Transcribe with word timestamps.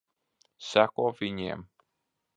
Seko 0.69 1.05
viņiem. 1.21 1.65